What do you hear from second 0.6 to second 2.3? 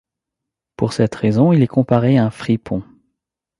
Pour cette raison, il est comparé à